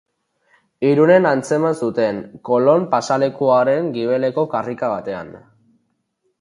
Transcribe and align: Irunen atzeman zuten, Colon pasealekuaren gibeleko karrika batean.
Irunen 0.91 1.27
atzeman 1.31 1.77
zuten, 1.87 2.23
Colon 2.49 2.87
pasealekuaren 2.95 3.93
gibeleko 3.99 4.49
karrika 4.57 4.93
batean. 4.97 5.33